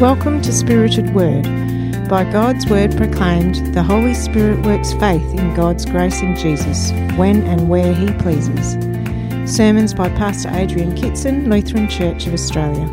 Welcome 0.00 0.40
to 0.40 0.50
Spirited 0.50 1.12
Word. 1.14 1.44
By 2.08 2.24
God's 2.32 2.66
Word 2.66 2.96
proclaimed, 2.96 3.56
the 3.74 3.82
Holy 3.82 4.14
Spirit 4.14 4.64
works 4.64 4.94
faith 4.94 5.20
in 5.38 5.54
God's 5.54 5.84
grace 5.84 6.22
in 6.22 6.34
Jesus, 6.36 6.90
when 7.18 7.42
and 7.42 7.68
where 7.68 7.92
He 7.92 8.10
pleases. 8.14 8.78
Sermons 9.44 9.92
by 9.92 10.08
Pastor 10.08 10.48
Adrian 10.54 10.94
Kitson, 10.96 11.50
Lutheran 11.50 11.86
Church 11.86 12.26
of 12.26 12.32
Australia. 12.32 12.86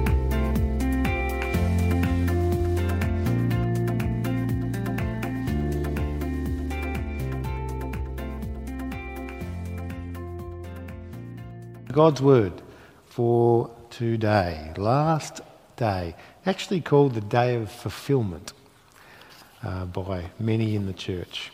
God's 11.94 12.22
Word 12.22 12.62
for 13.06 13.74
today, 13.90 14.74
last 14.76 15.40
day, 15.78 16.16
actually 16.46 16.82
called 16.82 17.14
the 17.14 17.22
Day 17.22 17.56
of 17.56 17.72
Fulfillment 17.72 18.52
uh, 19.64 19.86
by 19.86 20.26
many 20.40 20.76
in 20.76 20.86
the 20.86 20.94
church. 20.94 21.52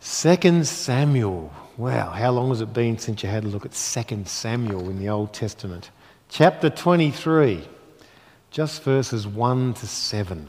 Second 0.00 0.66
Samuel. 0.66 1.52
Wow, 1.76 2.10
how 2.10 2.30
long 2.30 2.48
has 2.48 2.62
it 2.62 2.72
been 2.72 2.98
since 2.98 3.22
you 3.22 3.28
had 3.28 3.44
a 3.44 3.48
look 3.48 3.66
at 3.66 3.74
Second 3.74 4.28
Samuel 4.28 4.88
in 4.88 4.98
the 4.98 5.10
Old 5.10 5.34
Testament? 5.34 5.90
Chapter 6.30 6.70
23, 6.70 7.68
just 8.50 8.82
verses 8.82 9.26
1 9.26 9.74
to 9.74 9.86
7. 9.86 10.48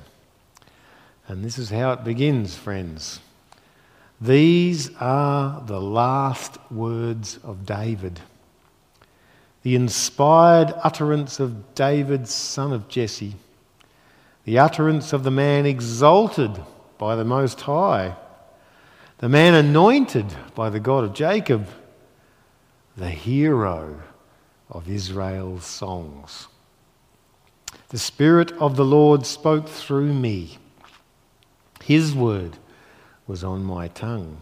And 1.28 1.44
this 1.44 1.58
is 1.58 1.70
how 1.70 1.92
it 1.92 2.04
begins, 2.04 2.56
friends. 2.56 3.20
These 4.20 4.96
are 4.98 5.62
the 5.66 5.82
last 5.82 6.58
words 6.72 7.40
of 7.44 7.66
David 7.66 8.20
the 9.64 9.76
inspired 9.76 10.74
utterance 10.84 11.40
of 11.40 11.76
David, 11.76 12.28
son 12.28 12.74
of 12.74 12.88
Jesse, 12.88 13.36
the 14.44 14.58
utterance 14.58 15.14
of 15.14 15.24
the 15.24 15.32
man 15.32 15.66
exalted 15.66 16.52
by 16.98 17.16
the 17.16 17.26
Most 17.26 17.62
High, 17.62 18.16
the 19.20 19.30
man 19.30 19.54
anointed 19.54 20.26
by 20.56 20.70
the 20.70 20.80
God 20.80 21.04
of 21.04 21.14
Jacob, 21.14 21.68
the 22.98 23.10
hero 23.10 24.02
of 24.70 24.90
Israel's 24.90 25.66
songs. 25.66 26.48
The 27.90 28.00
Spirit 28.00 28.52
of 28.54 28.78
the 28.78 28.86
Lord 28.86 29.26
spoke 29.26 29.68
through 29.68 30.14
me. 30.14 30.58
His 31.84 32.16
word 32.16 32.58
was 33.28 33.44
on 33.44 33.64
my 33.64 33.90
tongue. 33.90 34.38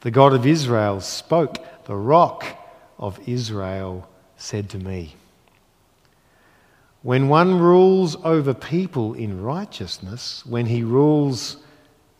The 0.00 0.10
God 0.10 0.32
of 0.32 0.46
Israel 0.46 1.00
spoke, 1.00 1.84
the 1.84 1.96
rock 1.96 2.46
of 2.98 3.18
Israel 3.26 4.08
said 4.36 4.68
to 4.70 4.78
me, 4.78 5.14
When 7.02 7.28
one 7.28 7.58
rules 7.58 8.16
over 8.24 8.54
people 8.54 9.14
in 9.14 9.42
righteousness, 9.42 10.44
when 10.46 10.66
he 10.66 10.82
rules 10.82 11.58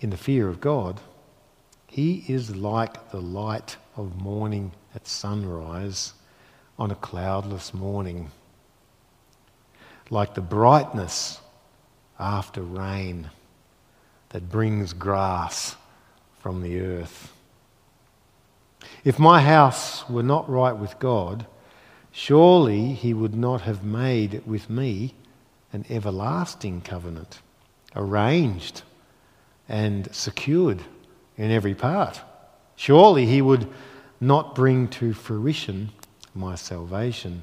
in 0.01 0.11
the 0.11 0.17
fear 0.17 0.49
of 0.49 0.61
God, 0.61 1.01
he 1.87 2.25
is 2.29 2.55
like 2.55 3.11
the 3.11 3.21
light 3.21 3.77
of 3.97 4.21
morning 4.21 4.73
at 4.95 5.07
sunrise 5.07 6.13
on 6.79 6.91
a 6.91 6.97
cloudless 6.97 7.73
morning, 7.73 8.31
like 10.11 10.35
the 10.35 10.41
brightness 10.41 11.41
after 12.19 12.63
rain 12.63 13.31
that 14.31 14.51
brings 14.51 14.93
grass 14.93 15.77
from 16.41 16.63
the 16.63 16.81
earth. 16.81 17.33
If 19.05 19.19
my 19.19 19.41
house 19.41 20.09
were 20.09 20.23
not 20.23 20.51
right 20.51 20.77
with 20.77 20.99
God, 20.99 21.47
Surely 22.17 22.93
he 22.93 23.13
would 23.13 23.35
not 23.35 23.63
have 23.63 23.83
made 23.83 24.41
with 24.47 24.71
me 24.71 25.13
an 25.73 25.85
everlasting 25.91 26.81
covenant, 26.81 27.41
arranged 27.97 28.83
and 29.69 30.09
secured 30.15 30.81
in 31.37 31.51
every 31.51 31.75
part. 31.75 32.21
Surely 32.77 33.27
he 33.27 33.43
would 33.43 33.69
not 34.21 34.55
bring 34.55 34.87
to 34.87 35.13
fruition 35.13 35.91
my 36.37 36.55
salvation 36.55 37.43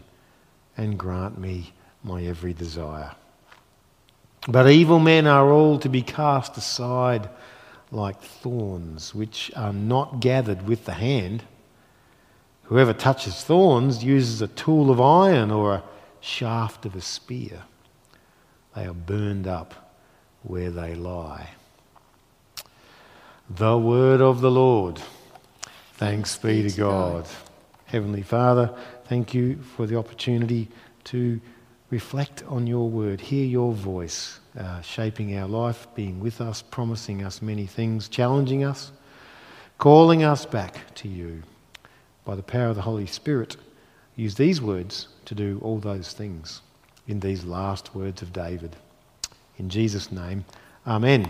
and 0.78 0.98
grant 0.98 1.38
me 1.38 1.74
my 2.02 2.24
every 2.24 2.54
desire. 2.54 3.12
But 4.48 4.72
evil 4.72 5.00
men 5.00 5.28
are 5.28 5.52
all 5.52 5.80
to 5.80 5.90
be 5.90 6.02
cast 6.02 6.56
aside 6.56 7.30
like 7.92 8.22
thorns, 8.22 9.14
which 9.14 9.52
are 9.54 9.74
not 9.74 10.22
gathered 10.22 10.66
with 10.66 10.86
the 10.86 10.94
hand 10.94 11.44
Whoever 12.72 12.94
touches 12.94 13.44
thorns 13.44 14.02
uses 14.02 14.42
a 14.42 14.48
tool 14.48 14.92
of 14.92 15.02
iron 15.02 15.52
or 15.52 15.74
a 15.74 15.84
shaft 16.22 16.86
of 16.86 16.96
a 16.96 17.02
spear. 17.02 17.64
They 18.74 18.86
are 18.86 18.94
burned 18.94 19.46
up 19.46 19.94
where 20.44 20.72
they 20.72 20.96
lie. 20.96 21.50
The 23.50 23.78
word 23.78 24.22
of 24.22 24.40
the 24.40 24.50
Lord. 24.50 25.02
Thanks 25.96 26.38
be 26.38 26.70
to 26.70 26.78
God. 26.78 27.28
Heavenly 27.88 28.22
Father, 28.22 28.74
thank 29.04 29.34
you 29.34 29.60
for 29.76 29.86
the 29.86 29.98
opportunity 29.98 30.70
to 31.04 31.42
reflect 31.90 32.42
on 32.48 32.68
your 32.68 32.90
word, 32.90 33.20
hear 33.20 33.46
your 33.46 33.74
voice, 33.74 34.40
uh, 34.58 34.80
shaping 34.80 35.38
our 35.38 35.50
life, 35.50 35.88
being 35.94 36.22
with 36.22 36.40
us, 36.40 36.62
promising 36.62 37.22
us 37.22 37.42
many 37.42 37.66
things, 37.66 38.08
challenging 38.08 38.64
us, 38.64 38.94
calling 39.78 40.24
us 40.24 40.46
back 40.46 40.96
to 40.96 41.10
you 41.10 41.44
by 42.26 42.36
the 42.36 42.44
power 42.44 42.68
of 42.68 42.76
the 42.76 42.82
Holy 42.82 43.08
Spirit, 43.08 43.58
use 44.16 44.36
these 44.36 44.62
words 44.62 45.08
to 45.26 45.36
do 45.36 45.60
all 45.64 45.80
those 45.80 46.14
things 46.14 46.62
in 47.08 47.20
these 47.20 47.44
last 47.44 47.96
words 47.96 48.22
of 48.22 48.34
David. 48.34 48.76
In 49.58 49.70
Jesus' 49.70 50.12
name, 50.12 50.46
Amen. 50.88 51.28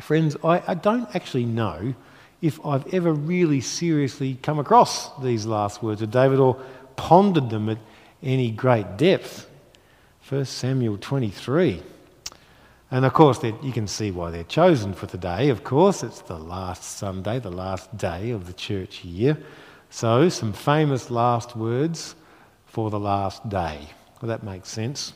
Friends, 0.00 0.36
I, 0.42 0.62
I 0.66 0.74
don't 0.74 1.14
actually 1.14 1.44
know 1.44 1.94
if 2.40 2.64
I've 2.64 2.92
ever 2.92 3.12
really 3.12 3.60
seriously 3.60 4.38
come 4.42 4.58
across 4.58 5.16
these 5.22 5.46
last 5.46 5.82
words 5.82 6.02
of 6.02 6.10
David 6.10 6.38
or 6.38 6.60
pondered 6.96 7.50
them 7.50 7.68
at 7.68 7.78
any 8.22 8.50
great 8.50 8.96
depth. 8.96 9.48
1 10.28 10.44
Samuel 10.44 10.98
23. 10.98 11.82
And 12.90 13.04
of 13.04 13.12
course, 13.12 13.42
you 13.42 13.72
can 13.72 13.86
see 13.86 14.10
why 14.10 14.30
they're 14.30 14.44
chosen 14.44 14.94
for 14.94 15.06
today. 15.06 15.50
Of 15.50 15.62
course, 15.62 16.02
it's 16.02 16.22
the 16.22 16.38
last 16.38 16.82
Sunday, 16.82 17.38
the 17.38 17.50
last 17.50 17.96
day 17.96 18.30
of 18.30 18.46
the 18.46 18.52
church 18.52 19.04
year. 19.04 19.36
So, 19.90 20.28
some 20.28 20.52
famous 20.52 21.10
last 21.10 21.56
words 21.56 22.14
for 22.66 22.90
the 22.90 23.00
last 23.00 23.48
day. 23.48 23.88
Well, 24.20 24.28
that 24.28 24.42
makes 24.42 24.68
sense. 24.68 25.14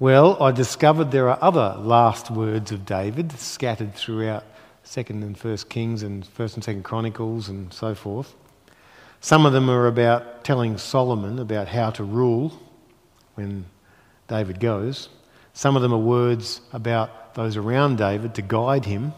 Well, 0.00 0.42
I 0.42 0.52
discovered 0.52 1.10
there 1.10 1.28
are 1.28 1.38
other 1.42 1.76
last 1.78 2.30
words 2.30 2.72
of 2.72 2.86
David 2.86 3.32
scattered 3.32 3.94
throughout 3.94 4.44
2nd 4.84 5.22
and 5.22 5.38
1st 5.38 5.68
Kings 5.68 6.02
and 6.02 6.24
1st 6.24 6.54
and 6.54 6.64
2nd 6.64 6.82
Chronicles 6.84 7.48
and 7.48 7.72
so 7.72 7.94
forth. 7.94 8.34
Some 9.20 9.44
of 9.44 9.52
them 9.52 9.68
are 9.68 9.86
about 9.86 10.44
telling 10.44 10.78
Solomon 10.78 11.38
about 11.38 11.68
how 11.68 11.90
to 11.90 12.04
rule 12.04 12.52
when 13.34 13.66
David 14.28 14.60
goes. 14.60 15.08
Some 15.52 15.76
of 15.76 15.82
them 15.82 15.92
are 15.92 15.98
words 15.98 16.60
about 16.72 17.34
those 17.34 17.56
around 17.56 17.98
David 17.98 18.34
to 18.36 18.42
guide 18.42 18.84
him, 18.84 19.12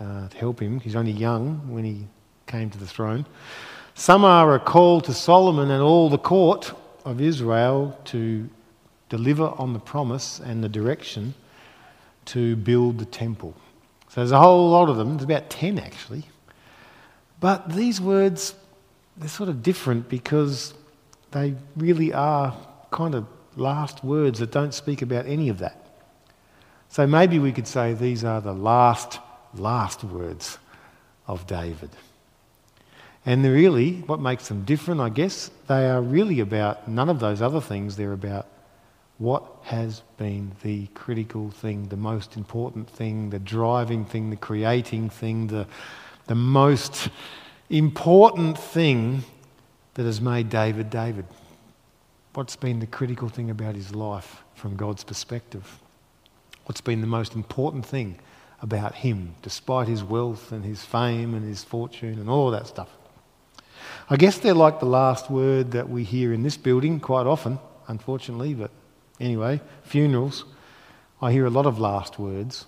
uh, 0.00 0.28
to 0.28 0.36
help 0.38 0.60
him. 0.60 0.80
He's 0.80 0.96
only 0.96 1.12
young 1.12 1.72
when 1.72 1.84
he 1.84 2.06
came 2.50 2.68
to 2.70 2.78
the 2.78 2.86
throne. 2.86 3.24
Some 3.94 4.24
are 4.24 4.54
a 4.54 4.58
call 4.58 5.00
to 5.02 5.14
Solomon 5.14 5.70
and 5.70 5.82
all 5.82 6.10
the 6.10 6.18
court 6.18 6.72
of 7.04 7.20
Israel 7.20 7.98
to 8.06 8.48
deliver 9.08 9.44
on 9.44 9.72
the 9.72 9.78
promise 9.78 10.40
and 10.40 10.62
the 10.62 10.68
direction 10.68 11.34
to 12.26 12.56
build 12.56 12.98
the 12.98 13.04
temple. 13.04 13.54
So 14.08 14.20
there's 14.20 14.32
a 14.32 14.40
whole 14.40 14.70
lot 14.70 14.88
of 14.88 14.96
them, 14.96 15.16
there's 15.16 15.24
about 15.24 15.48
10 15.50 15.78
actually. 15.78 16.24
But 17.38 17.72
these 17.72 18.00
words, 18.00 18.54
they're 19.16 19.28
sort 19.28 19.48
of 19.48 19.62
different 19.62 20.08
because 20.08 20.74
they 21.30 21.54
really 21.76 22.12
are 22.12 22.56
kind 22.90 23.14
of 23.14 23.26
last 23.56 24.02
words 24.02 24.40
that 24.40 24.50
don't 24.50 24.74
speak 24.74 25.02
about 25.02 25.26
any 25.26 25.48
of 25.48 25.58
that. 25.58 25.76
So 26.88 27.06
maybe 27.06 27.38
we 27.38 27.52
could 27.52 27.68
say 27.68 27.94
these 27.94 28.24
are 28.24 28.40
the 28.40 28.52
last, 28.52 29.20
last 29.54 30.02
words 30.02 30.58
of 31.28 31.46
David. 31.46 31.90
And 33.26 33.44
really, 33.44 33.96
what 34.06 34.20
makes 34.20 34.48
them 34.48 34.64
different, 34.64 35.00
I 35.00 35.10
guess, 35.10 35.50
they 35.66 35.88
are 35.88 36.00
really 36.00 36.40
about 36.40 36.88
none 36.88 37.10
of 37.10 37.20
those 37.20 37.42
other 37.42 37.60
things. 37.60 37.96
They're 37.96 38.12
about 38.12 38.46
what 39.18 39.44
has 39.64 40.00
been 40.16 40.52
the 40.62 40.86
critical 40.94 41.50
thing, 41.50 41.88
the 41.88 41.96
most 41.96 42.36
important 42.36 42.88
thing, 42.88 43.28
the 43.28 43.38
driving 43.38 44.06
thing, 44.06 44.30
the 44.30 44.36
creating 44.36 45.10
thing, 45.10 45.48
the, 45.48 45.66
the 46.26 46.34
most 46.34 47.10
important 47.68 48.56
thing 48.56 49.22
that 49.94 50.04
has 50.04 50.22
made 50.22 50.48
David 50.48 50.88
David. 50.88 51.26
What's 52.32 52.56
been 52.56 52.80
the 52.80 52.86
critical 52.86 53.28
thing 53.28 53.50
about 53.50 53.74
his 53.74 53.94
life 53.94 54.42
from 54.54 54.76
God's 54.76 55.04
perspective? 55.04 55.80
What's 56.64 56.80
been 56.80 57.02
the 57.02 57.06
most 57.06 57.34
important 57.34 57.84
thing 57.84 58.18
about 58.62 58.94
him, 58.94 59.34
despite 59.42 59.88
his 59.88 60.02
wealth 60.02 60.52
and 60.52 60.64
his 60.64 60.82
fame 60.82 61.34
and 61.34 61.44
his 61.44 61.62
fortune 61.62 62.18
and 62.18 62.30
all 62.30 62.50
that 62.52 62.66
stuff? 62.66 62.88
I 64.10 64.16
guess 64.16 64.38
they're 64.38 64.54
like 64.54 64.80
the 64.80 64.86
last 64.86 65.30
word 65.30 65.70
that 65.70 65.88
we 65.88 66.04
hear 66.04 66.32
in 66.32 66.42
this 66.42 66.56
building 66.56 67.00
quite 67.00 67.26
often, 67.26 67.60
unfortunately, 67.86 68.54
but 68.54 68.72
Anyway, 69.20 69.60
funerals, 69.82 70.44
I 71.20 71.30
hear 71.30 71.44
a 71.44 71.50
lot 71.50 71.66
of 71.66 71.78
last 71.78 72.18
words. 72.18 72.64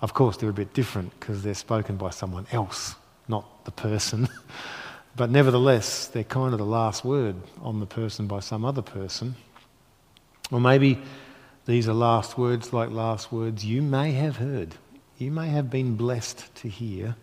Of 0.00 0.14
course, 0.14 0.38
they're 0.38 0.50
a 0.50 0.54
bit 0.54 0.72
different 0.72 1.18
because 1.20 1.42
they're 1.42 1.54
spoken 1.54 1.96
by 1.96 2.10
someone 2.10 2.46
else, 2.50 2.94
not 3.28 3.66
the 3.66 3.70
person. 3.70 4.28
but 5.16 5.30
nevertheless, 5.30 6.06
they're 6.06 6.24
kind 6.24 6.54
of 6.54 6.58
the 6.58 6.66
last 6.66 7.04
word 7.04 7.36
on 7.60 7.80
the 7.80 7.86
person 7.86 8.26
by 8.26 8.40
some 8.40 8.64
other 8.64 8.82
person. 8.82 9.36
Or 10.50 10.60
maybe 10.60 10.98
these 11.66 11.86
are 11.86 11.94
last 11.94 12.38
words 12.38 12.72
like 12.72 12.90
last 12.90 13.30
words 13.30 13.64
you 13.64 13.82
may 13.82 14.12
have 14.12 14.36
heard. 14.36 14.74
You 15.18 15.30
may 15.30 15.48
have 15.48 15.70
been 15.70 15.96
blessed 15.96 16.54
to 16.56 16.68
hear 16.68 17.14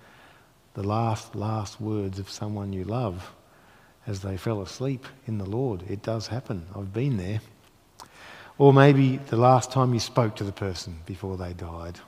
the 0.76 0.84
last, 0.84 1.36
last 1.36 1.82
words 1.82 2.20
of 2.20 2.30
someone 2.30 2.74
you 2.74 2.84
love 2.84 3.32
as 4.08 4.22
they 4.22 4.38
fell 4.38 4.62
asleep 4.62 5.06
in 5.28 5.38
the 5.38 5.46
Lord. 5.46 5.84
It 5.90 6.02
does 6.02 6.28
happen. 6.28 6.66
I've 6.76 6.94
been 6.94 7.18
there. 7.18 7.42
Or 8.58 8.74
maybe 8.74 9.18
the 9.18 9.38
last 9.38 9.72
time 9.72 9.94
you 9.94 10.00
spoke 10.00 10.36
to 10.38 10.44
the 10.44 10.52
person 10.52 11.00
before 11.06 11.38
they 11.38 11.54
died. 11.54 12.00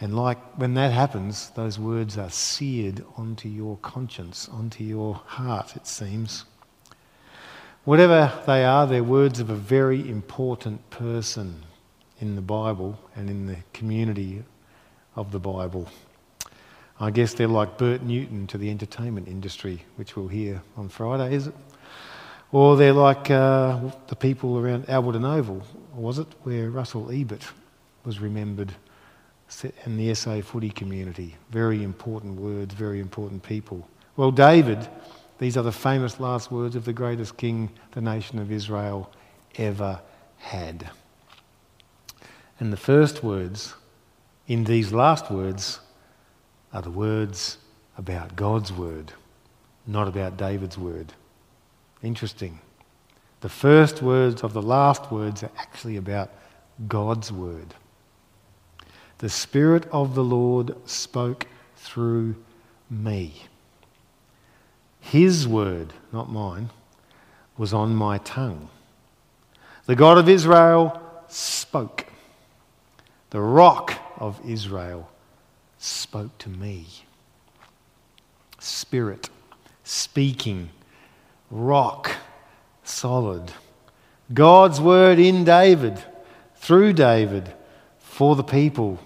And 0.00 0.16
like 0.16 0.38
when 0.58 0.74
that 0.74 0.92
happens, 0.92 1.50
those 1.50 1.78
words 1.78 2.16
are 2.16 2.30
seared 2.30 3.04
onto 3.16 3.48
your 3.48 3.76
conscience, 3.78 4.48
onto 4.48 4.84
your 4.84 5.14
heart, 5.26 5.74
it 5.74 5.86
seems. 5.86 6.44
Whatever 7.84 8.32
they 8.46 8.64
are, 8.64 8.86
they're 8.86 9.02
words 9.02 9.40
of 9.40 9.50
a 9.50 9.54
very 9.54 10.08
important 10.08 10.88
person 10.90 11.64
in 12.20 12.36
the 12.36 12.42
Bible 12.42 12.98
and 13.16 13.28
in 13.28 13.46
the 13.46 13.56
community 13.72 14.44
of 15.16 15.32
the 15.32 15.40
Bible. 15.40 15.88
I 17.00 17.10
guess 17.10 17.34
they're 17.34 17.46
like 17.46 17.78
Bert 17.78 18.02
Newton 18.02 18.46
to 18.48 18.58
the 18.58 18.70
entertainment 18.70 19.28
industry, 19.28 19.84
which 19.96 20.16
we'll 20.16 20.28
hear 20.28 20.62
on 20.76 20.88
Friday, 20.88 21.34
is 21.34 21.46
it? 21.46 21.54
Or 22.50 22.76
they're 22.76 22.92
like 22.92 23.30
uh, 23.30 23.78
the 24.08 24.16
people 24.16 24.58
around 24.58 24.86
Alberton 24.86 25.24
Oval, 25.24 25.62
was 25.94 26.18
it, 26.18 26.26
where 26.42 26.70
Russell 26.70 27.10
Ebert 27.12 27.46
was 28.04 28.18
remembered 28.20 28.72
in 29.84 29.96
the 29.96 30.12
SA 30.14 30.40
footy 30.40 30.70
community. 30.70 31.36
Very 31.50 31.82
important 31.84 32.40
words, 32.40 32.74
very 32.74 33.00
important 33.00 33.42
people. 33.42 33.88
Well, 34.16 34.30
David, 34.32 34.88
these 35.38 35.56
are 35.56 35.62
the 35.62 35.72
famous 35.72 36.18
last 36.18 36.50
words 36.50 36.74
of 36.74 36.84
the 36.84 36.92
greatest 36.92 37.36
king 37.36 37.70
the 37.92 38.00
nation 38.00 38.38
of 38.38 38.50
Israel 38.50 39.10
ever 39.56 40.00
had. 40.38 40.90
And 42.58 42.72
the 42.72 42.76
first 42.76 43.22
words 43.22 43.74
in 44.48 44.64
these 44.64 44.92
last 44.92 45.30
words 45.30 45.80
are 46.72 46.82
the 46.82 46.90
words 46.90 47.58
about 47.96 48.36
God's 48.36 48.72
word, 48.72 49.12
not 49.86 50.08
about 50.08 50.36
David's 50.36 50.78
word. 50.78 51.12
Interesting. 52.02 52.60
The 53.40 53.48
first 53.48 54.02
words 54.02 54.42
of 54.42 54.52
the 54.52 54.62
last 54.62 55.10
words 55.10 55.42
are 55.42 55.50
actually 55.56 55.96
about 55.96 56.30
God's 56.86 57.32
word. 57.32 57.74
The 59.18 59.28
Spirit 59.28 59.86
of 59.90 60.14
the 60.14 60.24
Lord 60.24 60.76
spoke 60.88 61.46
through 61.76 62.36
me. 62.90 63.44
His 65.00 65.46
word, 65.48 65.92
not 66.12 66.30
mine, 66.30 66.70
was 67.56 67.72
on 67.72 67.94
my 67.94 68.18
tongue. 68.18 68.68
The 69.86 69.96
God 69.96 70.18
of 70.18 70.28
Israel 70.28 71.00
spoke. 71.28 72.06
The 73.30 73.40
rock 73.40 73.94
of 74.18 74.40
Israel 74.48 75.10
spoke 75.78 76.36
to 76.38 76.48
me. 76.48 76.86
Spirit, 78.58 79.30
speaking, 79.84 80.70
rock, 81.50 82.10
solid. 82.82 83.52
God's 84.32 84.80
word 84.80 85.18
in 85.18 85.44
David, 85.44 86.02
through 86.56 86.92
David, 86.92 87.52
for 87.98 88.36
the 88.36 88.44
people. 88.44 88.98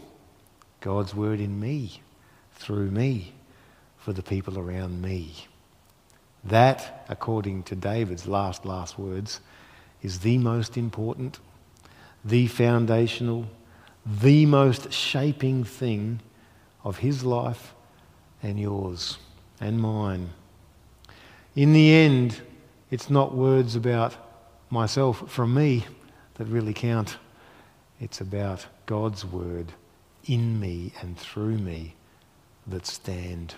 God's 0.81 1.15
word 1.15 1.39
in 1.39 1.61
me, 1.61 2.01
through 2.55 2.91
me, 2.91 3.35
for 3.99 4.13
the 4.13 4.23
people 4.23 4.59
around 4.59 5.01
me. 5.01 5.47
That, 6.45 7.05
according 7.09 7.65
to 7.65 7.77
David's 7.77 8.27
last, 8.27 8.65
last 8.65 8.99
words, 8.99 9.41
is 10.03 10.21
the 10.21 10.39
most 10.39 10.77
important, 10.77 11.39
the 12.25 12.49
foundational, 12.49 13.47
the 14.05 14.47
most 14.47 14.93
shaping 14.93 15.63
thing 15.63 16.19
of 16.85 16.99
his 16.99 17.25
life 17.25 17.75
and 18.43 18.59
yours 18.59 19.19
and 19.61 19.81
mine. 19.81 20.31
In 21.55 21.73
the 21.73 21.93
end, 21.93 22.41
it's 22.91 23.09
not 23.09 23.35
words 23.35 23.77
about 23.77 24.17
myself 24.71 25.31
from 25.31 25.55
me 25.55 25.85
that 26.35 26.47
really 26.47 26.75
count. 26.75 27.19
It's 28.01 28.21
about 28.21 28.67
God's 28.87 29.25
word 29.25 29.73
in 30.25 30.59
me 30.59 30.93
and 31.01 31.19
through 31.19 31.59
me 31.59 31.95
that 32.67 32.87
stand. 32.87 33.55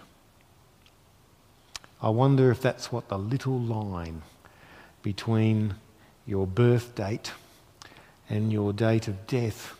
I 2.02 2.10
wonder 2.10 2.50
if 2.50 2.60
that's 2.60 2.92
what 2.92 3.08
the 3.08 3.18
little 3.18 3.58
line 3.58 4.22
between 5.02 5.76
your 6.26 6.46
birth 6.46 6.94
date 6.94 7.32
and 8.28 8.52
your 8.52 8.72
date 8.72 9.08
of 9.08 9.26
death 9.26 9.78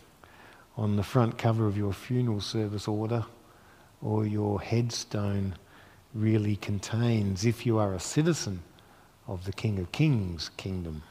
on 0.77 0.95
the 0.95 1.03
front 1.03 1.37
cover 1.37 1.67
of 1.67 1.77
your 1.77 1.93
funeral 1.93 2.41
service 2.41 2.87
order 2.87 3.25
or 4.01 4.25
your 4.25 4.61
headstone 4.61 5.55
really 6.13 6.55
contains 6.55 7.45
if 7.45 7.65
you 7.65 7.77
are 7.77 7.93
a 7.93 7.99
citizen 7.99 8.61
of 9.27 9.45
the 9.45 9.53
King 9.53 9.79
of 9.79 9.91
Kings 9.91 10.49
kingdom. 10.57 11.03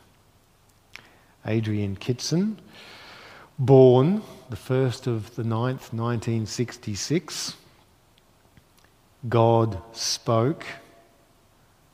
Adrian 1.46 1.96
Kitson, 1.96 2.58
born 3.58 4.22
the 4.48 4.56
1st 4.56 5.06
of 5.06 5.34
the 5.36 5.42
9th, 5.42 5.92
1966. 5.92 7.56
God 9.28 9.80
spoke, 9.92 10.64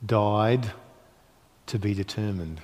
died, 0.05 0.71
to 1.67 1.79
be 1.79 1.93
determined. 1.93 2.61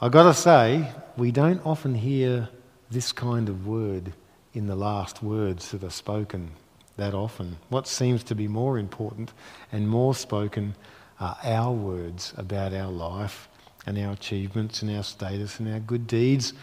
I've 0.00 0.12
got 0.12 0.24
to 0.24 0.34
say, 0.34 0.90
we 1.16 1.30
don't 1.30 1.64
often 1.64 1.94
hear 1.94 2.48
this 2.90 3.12
kind 3.12 3.48
of 3.48 3.66
word 3.66 4.12
in 4.54 4.66
the 4.66 4.76
last 4.76 5.22
words 5.22 5.72
that 5.72 5.82
are 5.82 5.90
spoken 5.90 6.52
that 6.96 7.12
often. 7.12 7.56
What 7.68 7.88
seems 7.88 8.22
to 8.24 8.34
be 8.34 8.46
more 8.46 8.78
important 8.78 9.32
and 9.72 9.88
more 9.88 10.14
spoken 10.14 10.76
are 11.20 11.36
our 11.42 11.72
words 11.72 12.32
about 12.36 12.72
our 12.72 12.90
life 12.90 13.48
and 13.86 13.98
our 13.98 14.12
achievements 14.12 14.80
and 14.80 14.96
our 14.96 15.02
status 15.02 15.58
and 15.58 15.72
our 15.72 15.80
good 15.80 16.06
deeds 16.06 16.54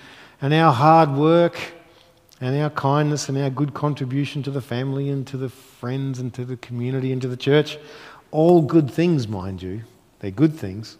and 0.42 0.54
our 0.54 0.74
hard 0.74 1.12
work 1.12 1.60
and 2.39 2.60
our 2.60 2.70
kindness 2.70 3.30
and 3.30 3.38
our 3.38 3.50
good 3.50 3.74
contribution 3.74 4.42
to 4.44 4.51
the 4.51 4.62
family 4.62 5.10
and 5.10 5.27
to 5.27 5.38
the 5.38 5.50
friends 5.50 6.20
and 6.20 6.34
to 6.34 6.46
the 6.46 6.58
community 6.58 7.12
and 7.12 7.22
to 7.22 7.27
the 7.27 7.38
church. 7.38 7.77
All 8.32 8.62
good 8.62 8.89
things, 8.89 9.27
mind 9.27 9.62
you. 9.62 9.82
They're 10.20 10.32
good 10.32 10.56
things. 10.56 10.98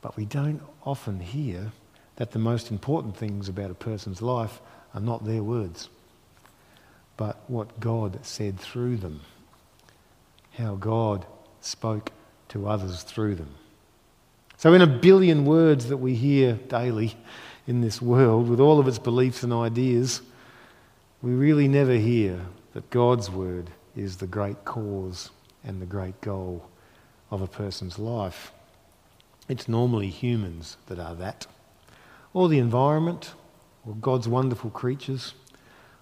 But 0.00 0.16
we 0.16 0.24
don't 0.24 0.62
often 0.84 1.20
hear 1.20 1.72
that 2.16 2.30
the 2.30 2.38
most 2.38 2.70
important 2.70 3.16
things 3.16 3.48
about 3.48 3.70
a 3.70 3.74
person's 3.74 4.22
life 4.22 4.60
are 4.94 5.00
not 5.00 5.24
their 5.24 5.42
words, 5.42 5.88
but 7.16 7.42
what 7.48 7.80
God 7.80 8.18
said 8.22 8.58
through 8.58 8.96
them, 8.98 9.20
how 10.58 10.74
God 10.74 11.26
spoke 11.60 12.10
to 12.48 12.68
others 12.68 13.02
through 13.02 13.36
them. 13.36 13.54
So, 14.56 14.74
in 14.74 14.82
a 14.82 14.86
billion 14.86 15.44
words 15.44 15.88
that 15.88 15.96
we 15.96 16.14
hear 16.14 16.54
daily 16.68 17.16
in 17.66 17.80
this 17.80 18.00
world, 18.00 18.48
with 18.48 18.60
all 18.60 18.78
of 18.78 18.86
its 18.86 18.98
beliefs 18.98 19.42
and 19.42 19.52
ideas, 19.52 20.22
we 21.20 21.32
really 21.32 21.68
never 21.68 21.94
hear 21.94 22.40
that 22.74 22.90
God's 22.90 23.30
word 23.30 23.70
is 23.96 24.16
the 24.16 24.26
great 24.26 24.64
cause 24.64 25.30
and 25.64 25.80
the 25.80 25.86
great 25.86 26.20
goal 26.20 26.68
of 27.30 27.40
a 27.40 27.46
person's 27.46 27.98
life. 27.98 28.52
It's 29.48 29.68
normally 29.68 30.08
humans 30.08 30.76
that 30.86 30.98
are 30.98 31.14
that, 31.16 31.46
or 32.32 32.48
the 32.48 32.58
environment, 32.58 33.34
or 33.86 33.94
God's 33.94 34.28
wonderful 34.28 34.70
creatures, 34.70 35.34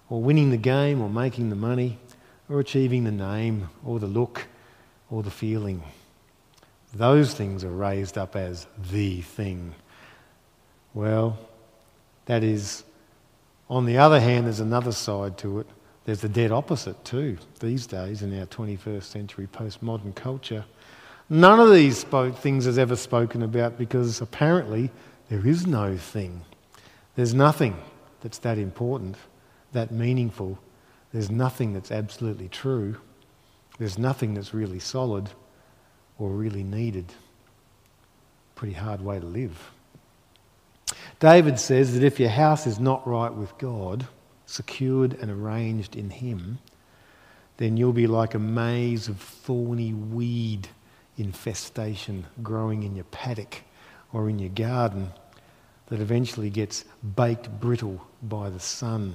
or 0.09 0.21
winning 0.21 0.49
the 0.51 0.57
game, 0.57 1.01
or 1.01 1.09
making 1.09 1.49
the 1.49 1.55
money, 1.55 1.97
or 2.49 2.59
achieving 2.59 3.03
the 3.03 3.11
name, 3.11 3.69
or 3.85 3.99
the 3.99 4.07
look, 4.07 4.47
or 5.09 5.23
the 5.23 5.31
feeling. 5.31 5.81
Those 6.93 7.33
things 7.33 7.63
are 7.63 7.71
raised 7.71 8.17
up 8.17 8.35
as 8.35 8.67
the 8.91 9.21
thing. 9.21 9.73
Well, 10.93 11.39
that 12.25 12.43
is, 12.43 12.83
on 13.69 13.85
the 13.85 13.97
other 13.97 14.19
hand, 14.19 14.45
there's 14.45 14.59
another 14.59 14.91
side 14.91 15.37
to 15.39 15.59
it. 15.59 15.67
There's 16.03 16.21
the 16.21 16.29
dead 16.29 16.51
opposite 16.51 17.03
too, 17.05 17.37
these 17.59 17.87
days 17.87 18.21
in 18.21 18.37
our 18.37 18.45
21st 18.47 19.03
century 19.03 19.47
postmodern 19.47 20.13
culture. 20.15 20.65
None 21.29 21.59
of 21.59 21.71
these 21.71 22.03
things 22.03 22.67
is 22.67 22.77
ever 22.77 22.97
spoken 22.97 23.41
about 23.43 23.77
because 23.77 24.19
apparently 24.19 24.91
there 25.29 25.47
is 25.47 25.65
no 25.65 25.95
thing. 25.95 26.41
There's 27.15 27.33
nothing 27.33 27.77
that's 28.21 28.39
that 28.39 28.57
important, 28.57 29.17
that 29.73 29.91
meaningful. 29.91 30.59
There's 31.11 31.29
nothing 31.29 31.73
that's 31.73 31.91
absolutely 31.91 32.47
true. 32.47 32.97
There's 33.77 33.97
nothing 33.97 34.33
that's 34.33 34.53
really 34.53 34.79
solid 34.79 35.29
or 36.17 36.29
really 36.29 36.63
needed. 36.63 37.05
Pretty 38.55 38.73
hard 38.73 39.01
way 39.01 39.19
to 39.19 39.25
live. 39.25 39.71
David 41.19 41.59
says 41.59 41.93
that 41.93 42.03
if 42.03 42.19
your 42.19 42.29
house 42.29 42.65
is 42.65 42.79
not 42.79 43.05
right 43.07 43.33
with 43.33 43.57
God, 43.57 44.07
secured 44.45 45.13
and 45.13 45.31
arranged 45.31 45.95
in 45.95 46.09
Him, 46.09 46.59
then 47.57 47.77
you'll 47.77 47.93
be 47.93 48.07
like 48.07 48.33
a 48.33 48.39
maze 48.39 49.07
of 49.07 49.17
thorny 49.17 49.93
weed 49.93 50.67
infestation 51.17 52.25
growing 52.41 52.83
in 52.83 52.95
your 52.95 53.05
paddock 53.05 53.61
or 54.13 54.29
in 54.29 54.39
your 54.39 54.49
garden 54.49 55.11
that 55.91 55.99
eventually 55.99 56.49
gets 56.49 56.85
baked 57.17 57.59
brittle 57.59 58.07
by 58.23 58.49
the 58.49 58.61
sun. 58.61 59.13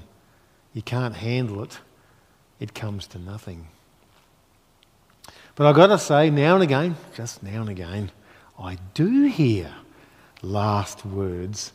You 0.74 0.82
can't 0.82 1.16
handle 1.16 1.62
it, 1.62 1.78
it 2.60 2.74
comes 2.74 3.06
to 3.08 3.18
nothing. 3.18 3.68
But 5.54 5.66
I've 5.66 5.74
got 5.74 5.86
to 5.86 5.98
say, 5.98 6.28
now 6.28 6.54
and 6.54 6.62
again, 6.62 6.96
just 7.14 7.42
now 7.42 7.62
and 7.62 7.70
again, 7.70 8.10
I 8.58 8.76
do 8.92 9.22
hear 9.22 9.72
last 10.42 11.06
words, 11.06 11.72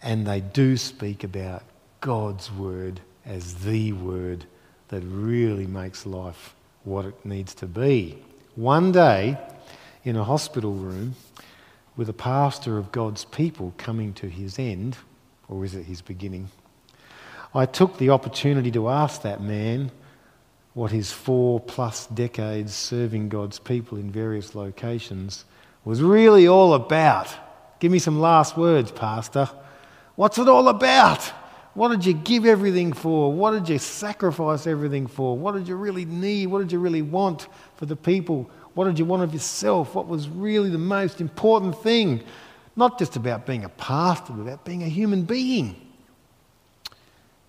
and 0.00 0.24
they 0.24 0.40
do 0.40 0.76
speak 0.76 1.24
about 1.24 1.64
God's 2.00 2.52
word 2.52 3.00
as 3.26 3.64
the 3.64 3.94
word 3.94 4.44
that 4.88 5.00
really 5.00 5.66
makes 5.66 6.06
life 6.06 6.54
what 6.84 7.04
it 7.04 7.26
needs 7.26 7.52
to 7.54 7.66
be. 7.66 8.22
One 8.54 8.92
day, 8.92 9.38
in 10.04 10.14
a 10.14 10.22
hospital 10.22 10.72
room, 10.72 11.16
with 11.96 12.08
a 12.08 12.14
pastor 12.14 12.78
of 12.78 12.92
God's 12.92 13.24
people 13.24 13.72
coming 13.76 14.12
to 14.14 14.28
his 14.28 14.58
end, 14.58 14.96
or 15.48 15.64
is 15.64 15.74
it 15.74 15.84
his 15.84 16.02
beginning, 16.02 16.48
I 17.54 17.66
took 17.66 17.98
the 17.98 18.10
opportunity 18.10 18.70
to 18.72 18.88
ask 18.88 19.22
that 19.22 19.40
man 19.40 19.92
what 20.72 20.90
his 20.90 21.12
four 21.12 21.60
plus 21.60 22.06
decades 22.08 22.74
serving 22.74 23.28
God's 23.28 23.60
people 23.60 23.96
in 23.96 24.10
various 24.10 24.56
locations 24.56 25.44
was 25.84 26.02
really 26.02 26.48
all 26.48 26.74
about. 26.74 27.32
Give 27.78 27.92
me 27.92 28.00
some 28.00 28.20
last 28.20 28.56
words, 28.56 28.90
Pastor. 28.90 29.48
What's 30.16 30.38
it 30.38 30.48
all 30.48 30.68
about? 30.68 31.22
What 31.74 31.88
did 31.88 32.06
you 32.06 32.14
give 32.14 32.44
everything 32.44 32.92
for? 32.92 33.32
What 33.32 33.52
did 33.52 33.68
you 33.68 33.78
sacrifice 33.78 34.66
everything 34.66 35.06
for? 35.06 35.36
What 35.36 35.54
did 35.54 35.68
you 35.68 35.76
really 35.76 36.04
need? 36.04 36.46
What 36.46 36.60
did 36.60 36.72
you 36.72 36.78
really 36.78 37.02
want 37.02 37.48
for 37.76 37.86
the 37.86 37.96
people? 37.96 38.50
What 38.74 38.86
did 38.86 38.98
you 38.98 39.04
want 39.04 39.22
of 39.22 39.32
yourself? 39.32 39.94
What 39.94 40.08
was 40.08 40.28
really 40.28 40.70
the 40.70 40.78
most 40.78 41.20
important 41.20 41.80
thing? 41.80 42.24
Not 42.76 42.98
just 42.98 43.16
about 43.16 43.46
being 43.46 43.64
a 43.64 43.68
pastor, 43.68 44.32
but 44.32 44.42
about 44.42 44.64
being 44.64 44.82
a 44.82 44.88
human 44.88 45.22
being. 45.22 45.76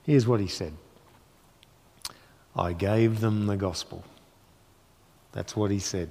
Here's 0.04 0.28
what 0.28 0.40
he 0.40 0.48
said 0.48 0.74
I 2.56 2.74
gave 2.74 3.20
them 3.20 3.48
the 3.48 3.58
gospel. 3.58 4.04
That's 5.32 5.56
what 5.56 5.72
he 5.72 5.80
said. 5.80 6.10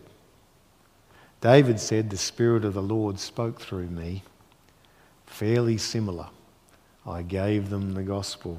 David 1.41 1.79
said, 1.79 2.11
The 2.11 2.17
Spirit 2.17 2.65
of 2.65 2.75
the 2.75 2.83
Lord 2.83 3.19
spoke 3.19 3.61
through 3.61 3.87
me. 3.87 4.23
Fairly 5.27 5.79
similar. 5.79 6.29
I 7.07 7.23
gave 7.23 7.71
them 7.71 7.95
the 7.95 8.03
gospel. 8.03 8.59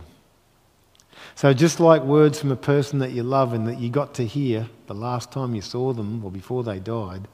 So, 1.36 1.54
just 1.54 1.80
like 1.80 2.02
words 2.02 2.40
from 2.40 2.52
a 2.52 2.56
person 2.56 3.00
that 3.00 3.12
you 3.12 3.24
love 3.24 3.54
and 3.54 3.68
that 3.68 3.80
you 3.80 3.90
got 3.90 4.14
to 4.16 4.26
hear 4.26 4.68
the 4.88 4.94
last 4.94 5.32
time 5.32 5.56
you 5.56 5.62
saw 5.62 5.94
them 5.94 6.24
or 6.24 6.32
before 6.32 6.64
they 6.64 6.80
died, 6.80 7.28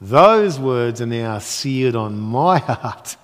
those 0.00 0.58
words 0.58 1.00
are 1.00 1.06
now 1.06 1.38
seared 1.38 1.96
on 1.96 2.18
my 2.18 2.58
heart, 2.66 3.16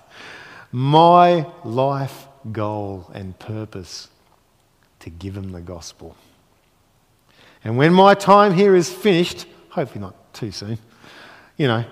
my 0.70 1.46
life 1.64 2.26
goal 2.50 3.10
and 3.14 3.38
purpose 3.38 4.08
to 5.00 5.10
give 5.10 5.34
them 5.34 5.52
the 5.52 5.60
gospel. 5.60 6.16
And 7.64 7.76
when 7.76 7.92
my 7.92 8.14
time 8.14 8.54
here 8.54 8.74
is 8.74 8.92
finished, 8.92 9.46
hopefully 9.70 10.00
not 10.00 10.34
too 10.34 10.50
soon, 10.50 10.78
you 11.56 11.68
know, 11.68 11.84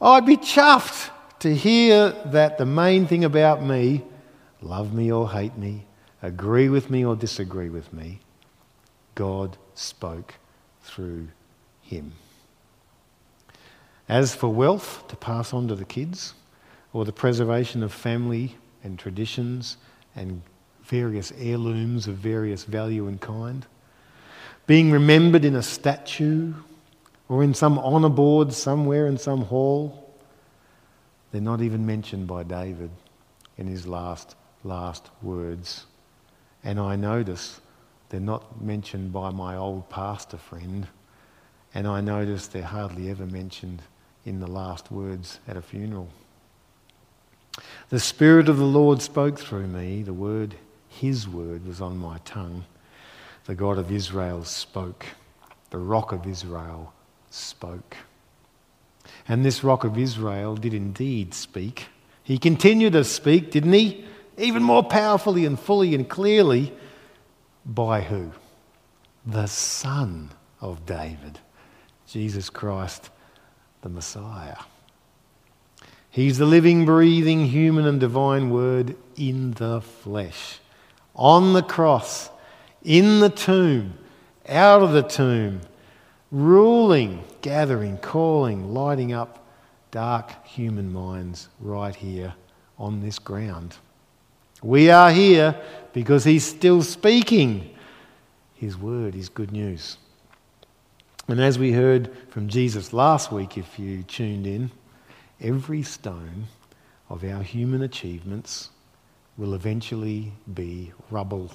I'd 0.00 0.26
be 0.26 0.36
chuffed 0.36 1.10
to 1.40 1.54
hear 1.54 2.10
that 2.26 2.58
the 2.58 2.66
main 2.66 3.06
thing 3.06 3.24
about 3.24 3.62
me 3.62 4.02
love 4.60 4.92
me 4.92 5.12
or 5.12 5.30
hate 5.30 5.56
me, 5.56 5.84
agree 6.22 6.68
with 6.68 6.90
me 6.90 7.04
or 7.04 7.16
disagree 7.16 7.68
with 7.68 7.92
me, 7.92 8.20
God 9.14 9.56
spoke 9.74 10.34
through 10.82 11.28
him. 11.82 12.12
As 14.08 14.34
for 14.34 14.48
wealth 14.48 15.04
to 15.08 15.16
pass 15.16 15.52
on 15.52 15.68
to 15.68 15.74
the 15.74 15.84
kids, 15.84 16.34
or 16.92 17.04
the 17.04 17.12
preservation 17.12 17.82
of 17.82 17.92
family 17.92 18.56
and 18.82 18.98
traditions 18.98 19.76
and 20.16 20.40
various 20.82 21.32
heirlooms 21.38 22.06
of 22.06 22.16
various 22.16 22.64
value 22.64 23.06
and 23.06 23.20
kind, 23.20 23.66
being 24.66 24.90
remembered 24.90 25.44
in 25.44 25.56
a 25.56 25.62
statue 25.62 26.52
or 27.28 27.42
in 27.42 27.52
some 27.54 27.78
honour 27.78 28.08
board 28.08 28.52
somewhere 28.52 29.06
in 29.06 29.18
some 29.18 29.42
hall, 29.42 30.14
they're 31.30 31.40
not 31.40 31.60
even 31.60 31.84
mentioned 31.84 32.26
by 32.26 32.42
David 32.42 32.90
in 33.58 33.66
his 33.66 33.86
last 33.86 34.34
last 34.64 35.10
words. 35.22 35.86
And 36.64 36.78
I 36.78 36.96
notice 36.96 37.60
they're 38.08 38.20
not 38.20 38.62
mentioned 38.62 39.12
by 39.12 39.30
my 39.30 39.56
old 39.56 39.88
pastor 39.90 40.38
friend. 40.38 40.86
And 41.74 41.86
I 41.86 42.00
notice 42.00 42.46
they're 42.46 42.62
hardly 42.62 43.10
ever 43.10 43.26
mentioned 43.26 43.82
in 44.24 44.40
the 44.40 44.46
last 44.46 44.90
words 44.90 45.40
at 45.46 45.56
a 45.56 45.62
funeral. 45.62 46.08
The 47.90 48.00
Spirit 48.00 48.48
of 48.48 48.58
the 48.58 48.64
Lord 48.64 49.02
spoke 49.02 49.38
through 49.38 49.66
me. 49.66 50.02
The 50.02 50.12
word, 50.12 50.54
His 50.88 51.28
word, 51.28 51.66
was 51.66 51.80
on 51.80 51.98
my 51.98 52.18
tongue. 52.24 52.64
The 53.44 53.54
God 53.54 53.78
of 53.78 53.90
Israel 53.90 54.44
spoke. 54.44 55.06
The 55.70 55.78
rock 55.78 56.12
of 56.12 56.26
Israel 56.26 56.92
spoke. 57.30 57.96
And 59.26 59.44
this 59.44 59.64
rock 59.64 59.84
of 59.84 59.98
Israel 59.98 60.56
did 60.56 60.74
indeed 60.74 61.34
speak. 61.34 61.86
He 62.22 62.38
continued 62.38 62.92
to 62.92 63.04
speak, 63.04 63.50
didn't 63.50 63.72
he? 63.72 64.04
Even 64.38 64.62
more 64.62 64.82
powerfully 64.82 65.44
and 65.44 65.58
fully 65.58 65.94
and 65.94 66.08
clearly 66.08 66.72
by 67.64 68.00
who? 68.00 68.32
The 69.26 69.46
Son 69.46 70.30
of 70.60 70.86
David, 70.86 71.38
Jesus 72.06 72.48
Christ, 72.48 73.10
the 73.82 73.88
Messiah. 73.88 74.56
He's 76.10 76.38
the 76.38 76.46
living, 76.46 76.84
breathing, 76.84 77.46
human, 77.46 77.84
and 77.86 78.00
divine 78.00 78.50
Word 78.50 78.96
in 79.16 79.52
the 79.52 79.80
flesh, 79.80 80.58
on 81.14 81.52
the 81.52 81.62
cross, 81.62 82.30
in 82.82 83.20
the 83.20 83.28
tomb, 83.28 83.94
out 84.48 84.82
of 84.82 84.92
the 84.92 85.02
tomb, 85.02 85.60
ruling, 86.30 87.22
gathering, 87.42 87.98
calling, 87.98 88.72
lighting 88.72 89.12
up 89.12 89.46
dark 89.90 90.46
human 90.46 90.92
minds 90.92 91.48
right 91.60 91.94
here 91.94 92.34
on 92.78 93.00
this 93.00 93.18
ground. 93.18 93.76
We 94.62 94.90
are 94.90 95.10
here 95.10 95.60
because 95.92 96.24
He's 96.24 96.44
still 96.44 96.82
speaking. 96.82 97.74
His 98.54 98.76
word 98.76 99.14
is 99.14 99.28
good 99.28 99.52
news. 99.52 99.98
And 101.28 101.40
as 101.40 101.58
we 101.58 101.72
heard 101.72 102.10
from 102.30 102.48
Jesus 102.48 102.92
last 102.92 103.30
week, 103.30 103.58
if 103.58 103.78
you 103.78 104.02
tuned 104.02 104.46
in, 104.46 104.70
every 105.40 105.82
stone 105.82 106.46
of 107.08 107.22
our 107.22 107.42
human 107.42 107.82
achievements 107.82 108.70
will 109.36 109.54
eventually 109.54 110.32
be 110.54 110.92
rubble. 111.10 111.50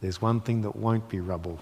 There's 0.00 0.20
one 0.20 0.40
thing 0.40 0.62
that 0.62 0.76
won't 0.76 1.08
be 1.08 1.20
rubble 1.20 1.60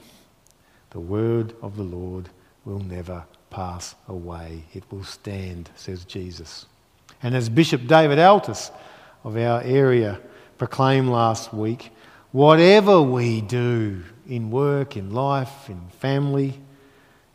the 0.93 1.01
word 1.01 1.55
of 1.63 1.77
the 1.77 1.83
Lord 1.83 2.29
will 2.67 2.79
never 2.79 3.25
pass 3.49 3.95
away, 4.09 4.65
it 4.75 4.85
will 4.91 5.05
stand, 5.05 5.71
says 5.75 6.05
Jesus. 6.05 6.67
And 7.23 7.35
as 7.35 7.49
Bishop 7.49 7.87
David 7.87 8.19
Altus 8.19 8.71
of 9.25 9.37
our 9.37 9.63
area 9.63 10.21
proclaimed 10.59 11.09
last 11.09 11.53
week 11.53 11.91
whatever 12.33 13.01
we 13.01 13.41
do 13.41 14.03
in 14.27 14.51
work, 14.51 14.97
in 14.97 15.13
life, 15.13 15.69
in 15.69 15.81
family, 15.99 16.59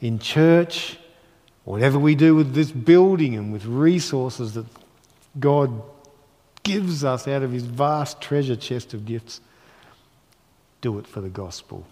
in 0.01 0.19
church, 0.19 0.97
whatever 1.63 1.99
we 1.99 2.15
do 2.15 2.35
with 2.35 2.53
this 2.53 2.71
building 2.71 3.35
and 3.35 3.53
with 3.53 3.65
resources 3.65 4.53
that 4.53 4.65
God 5.39 5.81
gives 6.63 7.03
us 7.03 7.27
out 7.27 7.43
of 7.43 7.51
his 7.51 7.63
vast 7.63 8.19
treasure 8.19 8.55
chest 8.55 8.93
of 8.93 9.05
gifts, 9.05 9.41
do 10.81 10.99
it 10.99 11.07
for 11.07 11.21
the 11.21 11.29
gospel. 11.29 11.85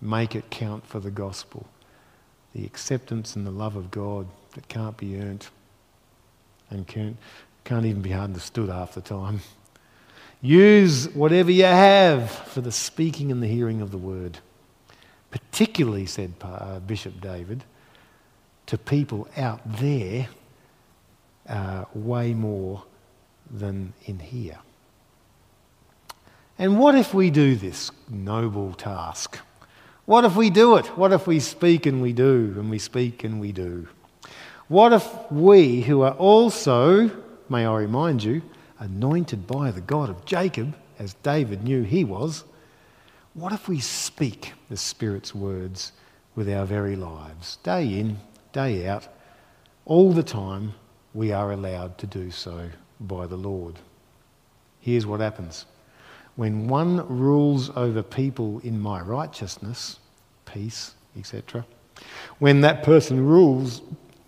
Make 0.00 0.34
it 0.34 0.50
count 0.50 0.86
for 0.86 1.00
the 1.00 1.10
gospel. 1.10 1.66
The 2.54 2.64
acceptance 2.64 3.36
and 3.36 3.46
the 3.46 3.50
love 3.50 3.76
of 3.76 3.90
God 3.90 4.26
that 4.54 4.68
can't 4.68 4.96
be 4.96 5.16
earned 5.18 5.46
and 6.70 6.86
can't, 6.86 7.16
can't 7.64 7.86
even 7.86 8.02
be 8.02 8.12
understood 8.12 8.68
half 8.68 8.94
the 8.94 9.00
time. 9.00 9.40
Use 10.40 11.08
whatever 11.10 11.50
you 11.50 11.64
have 11.64 12.30
for 12.30 12.60
the 12.60 12.72
speaking 12.72 13.30
and 13.30 13.42
the 13.42 13.46
hearing 13.46 13.80
of 13.80 13.90
the 13.90 13.98
word. 13.98 14.38
Particularly, 15.30 16.06
said 16.06 16.34
uh, 16.42 16.80
Bishop 16.80 17.20
David, 17.20 17.64
to 18.66 18.76
people 18.76 19.28
out 19.36 19.60
there 19.64 20.28
uh, 21.48 21.84
way 21.94 22.34
more 22.34 22.82
than 23.50 23.94
in 24.04 24.18
here. 24.18 24.58
And 26.58 26.78
what 26.78 26.94
if 26.94 27.14
we 27.14 27.30
do 27.30 27.54
this 27.54 27.90
noble 28.08 28.74
task? 28.74 29.38
What 30.04 30.24
if 30.24 30.36
we 30.36 30.50
do 30.50 30.76
it? 30.76 30.86
What 30.98 31.12
if 31.12 31.26
we 31.26 31.38
speak 31.40 31.86
and 31.86 32.02
we 32.02 32.12
do, 32.12 32.54
and 32.56 32.68
we 32.68 32.78
speak 32.78 33.24
and 33.24 33.40
we 33.40 33.52
do? 33.52 33.88
What 34.68 34.92
if 34.92 35.08
we, 35.30 35.82
who 35.82 36.02
are 36.02 36.14
also, 36.14 37.10
may 37.50 37.66
I 37.66 37.76
remind 37.78 38.22
you, 38.22 38.42
anointed 38.78 39.46
by 39.46 39.70
the 39.70 39.80
God 39.80 40.10
of 40.10 40.24
Jacob, 40.24 40.74
as 40.98 41.14
David 41.14 41.64
knew 41.64 41.82
he 41.82 42.04
was, 42.04 42.44
what 43.34 43.52
if 43.52 43.68
we 43.68 43.80
speak 43.80 44.52
the 44.68 44.76
Spirit's 44.76 45.34
words 45.34 45.92
with 46.34 46.48
our 46.50 46.66
very 46.66 46.96
lives, 46.96 47.56
day 47.62 47.98
in, 47.98 48.18
day 48.52 48.86
out, 48.86 49.08
all 49.84 50.12
the 50.12 50.22
time 50.22 50.74
we 51.14 51.32
are 51.32 51.52
allowed 51.52 51.98
to 51.98 52.06
do 52.06 52.30
so 52.30 52.68
by 53.00 53.26
the 53.26 53.36
Lord? 53.36 53.78
Here's 54.80 55.06
what 55.06 55.20
happens 55.20 55.66
when 56.36 56.66
one 56.66 57.06
rules 57.08 57.68
over 57.76 58.02
people 58.02 58.58
in 58.60 58.80
my 58.80 59.00
righteousness, 59.00 59.98
peace, 60.46 60.94
etc., 61.16 61.66
when 62.38 62.62
that 62.62 62.82
person 62.82 63.24
rules 63.24 63.82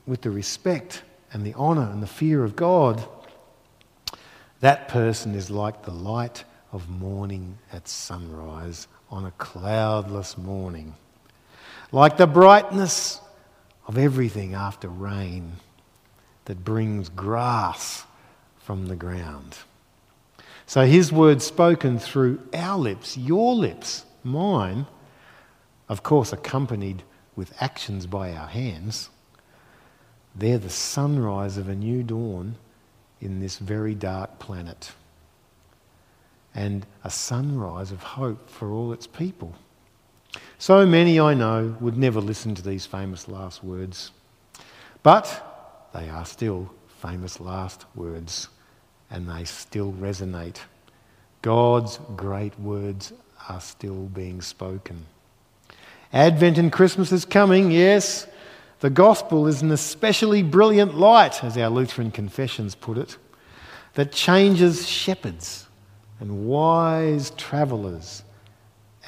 with 0.06 0.20
the 0.20 0.30
respect 0.30 1.02
and 1.34 1.44
the 1.44 1.54
honour 1.54 1.90
and 1.90 2.02
the 2.02 2.06
fear 2.06 2.44
of 2.44 2.56
God, 2.56 3.04
that 4.60 4.88
person 4.88 5.34
is 5.34 5.50
like 5.50 5.82
the 5.82 5.90
light 5.90 6.44
of 6.72 6.88
morning 6.88 7.58
at 7.72 7.88
sunrise 7.88 8.86
on 9.10 9.26
a 9.26 9.32
cloudless 9.32 10.38
morning, 10.38 10.94
like 11.92 12.16
the 12.16 12.26
brightness 12.26 13.20
of 13.86 13.98
everything 13.98 14.54
after 14.54 14.88
rain 14.88 15.56
that 16.46 16.64
brings 16.64 17.08
grass 17.08 18.04
from 18.58 18.86
the 18.86 18.96
ground. 18.96 19.58
So 20.66 20.86
his 20.86 21.12
words 21.12 21.44
spoken 21.44 21.98
through 21.98 22.40
our 22.54 22.78
lips, 22.78 23.18
your 23.18 23.54
lips, 23.54 24.04
mine, 24.22 24.86
of 25.88 26.02
course 26.02 26.32
accompanied 26.32 27.02
with 27.36 27.52
actions 27.60 28.06
by 28.06 28.32
our 28.32 28.46
hands, 28.46 29.10
they're 30.34 30.58
the 30.58 30.70
sunrise 30.70 31.56
of 31.56 31.68
a 31.68 31.74
new 31.74 32.02
dawn 32.02 32.56
in 33.20 33.40
this 33.40 33.58
very 33.58 33.94
dark 33.94 34.38
planet. 34.38 34.92
And 36.54 36.86
a 37.02 37.10
sunrise 37.10 37.92
of 37.92 38.02
hope 38.02 38.48
for 38.48 38.70
all 38.70 38.92
its 38.92 39.06
people. 39.06 39.54
So 40.58 40.86
many 40.86 41.18
I 41.20 41.34
know 41.34 41.76
would 41.80 41.96
never 41.96 42.20
listen 42.20 42.54
to 42.54 42.62
these 42.62 42.86
famous 42.86 43.28
last 43.28 43.62
words, 43.62 44.10
but 45.02 45.90
they 45.92 46.08
are 46.08 46.24
still 46.24 46.70
famous 47.00 47.40
last 47.40 47.84
words 47.94 48.48
and 49.10 49.28
they 49.28 49.44
still 49.44 49.92
resonate. 49.92 50.58
God's 51.42 52.00
great 52.16 52.58
words 52.58 53.12
are 53.48 53.60
still 53.60 54.06
being 54.06 54.40
spoken. 54.40 55.04
Advent 56.12 56.58
and 56.58 56.72
Christmas 56.72 57.12
is 57.12 57.24
coming, 57.24 57.70
yes. 57.70 58.26
The 58.84 58.90
gospel 58.90 59.46
is 59.46 59.62
an 59.62 59.70
especially 59.70 60.42
brilliant 60.42 60.94
light, 60.94 61.42
as 61.42 61.56
our 61.56 61.70
Lutheran 61.70 62.10
confessions 62.10 62.74
put 62.74 62.98
it, 62.98 63.16
that 63.94 64.12
changes 64.12 64.86
shepherds 64.86 65.66
and 66.20 66.44
wise 66.44 67.30
travellers 67.30 68.24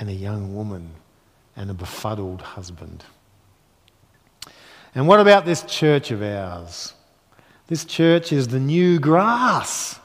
and 0.00 0.08
a 0.08 0.14
young 0.14 0.56
woman 0.56 0.92
and 1.56 1.70
a 1.70 1.74
befuddled 1.74 2.40
husband. 2.40 3.04
And 4.94 5.06
what 5.06 5.20
about 5.20 5.44
this 5.44 5.60
church 5.64 6.10
of 6.10 6.22
ours? 6.22 6.94
This 7.66 7.84
church 7.84 8.32
is 8.32 8.48
the 8.48 8.58
new 8.58 8.98
grass 8.98 10.00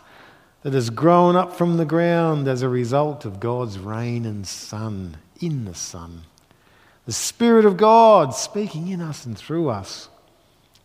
that 0.64 0.74
has 0.74 0.90
grown 0.90 1.38
up 1.38 1.54
from 1.54 1.78
the 1.78 1.86
ground 1.86 2.50
as 2.50 2.62
a 2.62 2.68
result 2.68 3.24
of 3.24 3.40
God's 3.40 3.80
rain 3.80 4.26
and 4.26 4.46
sun 4.46 5.16
in 5.40 5.64
the 5.64 5.76
sun. 5.76 6.24
The 7.06 7.14
Spirit 7.14 7.66
of 7.66 7.78
God 7.78 8.36
speaking 8.36 8.90
in 8.90 9.02
us 9.02 9.26
and 9.26 9.38
through 9.38 9.70
us 9.70 10.10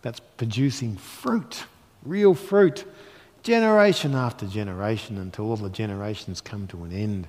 that's 0.02 0.20
producing 0.20 0.96
fruit, 0.96 1.64
real 2.04 2.34
fruit, 2.34 2.84
generation 3.42 4.14
after 4.14 4.46
generation 4.46 5.18
until 5.18 5.50
all 5.50 5.56
the 5.56 5.70
generations 5.70 6.40
come 6.40 6.66
to 6.68 6.84
an 6.84 6.92
end 6.92 7.28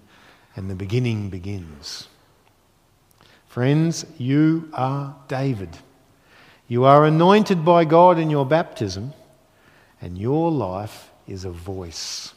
and 0.55 0.69
the 0.69 0.75
beginning 0.75 1.29
begins. 1.29 2.07
Friends, 3.47 4.05
you 4.17 4.69
are 4.73 5.15
David. 5.27 5.69
You 6.67 6.85
are 6.85 7.05
anointed 7.05 7.63
by 7.63 7.85
God 7.85 8.17
in 8.17 8.29
your 8.29 8.45
baptism 8.45 9.13
and 10.01 10.17
your 10.17 10.51
life 10.51 11.11
is 11.27 11.45
a 11.45 11.51
voice. 11.51 12.33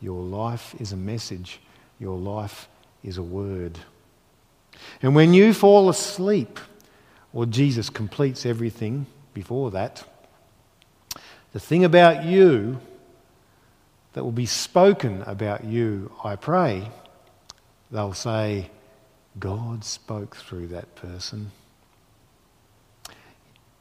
Your 0.00 0.22
life 0.22 0.74
is 0.80 0.92
a 0.92 0.96
message. 0.96 1.60
Your 1.98 2.18
life 2.18 2.68
is 3.04 3.18
a 3.18 3.22
word. 3.22 3.78
And 5.02 5.14
when 5.14 5.34
you 5.34 5.52
fall 5.52 5.88
asleep, 5.88 6.58
or 7.32 7.46
Jesus 7.46 7.90
completes 7.90 8.44
everything 8.44 9.06
before 9.34 9.70
that, 9.72 10.04
the 11.52 11.60
thing 11.60 11.84
about 11.84 12.24
you 12.24 12.80
that 14.12 14.24
will 14.24 14.32
be 14.32 14.46
spoken 14.46 15.22
about 15.22 15.64
you, 15.64 16.12
I 16.22 16.36
pray, 16.36 16.90
they'll 17.90 18.14
say, 18.14 18.70
God 19.38 19.84
spoke 19.84 20.36
through 20.36 20.68
that 20.68 20.94
person. 20.94 21.50